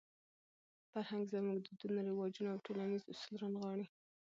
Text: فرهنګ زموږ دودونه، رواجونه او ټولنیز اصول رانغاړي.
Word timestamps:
فرهنګ 0.91 1.23
زموږ 1.33 1.57
دودونه، 1.65 1.99
رواجونه 2.09 2.49
او 2.53 2.61
ټولنیز 2.65 3.03
اصول 3.11 3.35
رانغاړي. 3.41 3.85